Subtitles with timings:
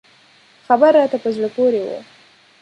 [0.67, 1.87] خبر راته په زړه پورې و.